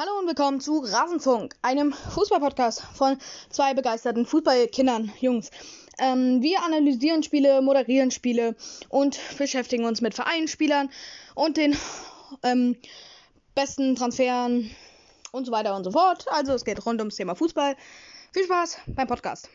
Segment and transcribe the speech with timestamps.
[0.00, 3.18] Hallo und willkommen zu Rasenfunk, einem Fußballpodcast von
[3.50, 5.50] zwei begeisterten Fußballkindern, Jungs.
[5.98, 8.54] Ähm, wir analysieren Spiele, moderieren Spiele
[8.90, 10.88] und beschäftigen uns mit Vereinsspielern
[11.34, 11.76] und den
[12.44, 12.76] ähm,
[13.56, 14.70] besten Transferen
[15.32, 16.26] und so weiter und so fort.
[16.30, 17.74] Also es geht rund ums Thema Fußball.
[18.32, 19.50] Viel Spaß beim Podcast.